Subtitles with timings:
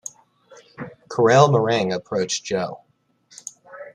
[1.11, 2.81] Karel Marang approached Joh.